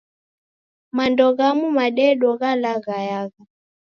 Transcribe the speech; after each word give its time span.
Mando 0.95 1.25
ghamu 1.37 1.67
madedo 1.77 2.29
ghalaghayagha. 2.39 3.41